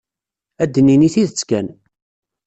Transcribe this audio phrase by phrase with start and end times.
[0.63, 1.67] Ad d-nini tidet kan.